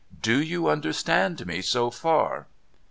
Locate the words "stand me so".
0.93-1.91